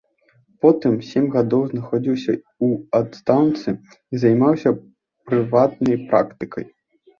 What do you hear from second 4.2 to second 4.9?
займаўся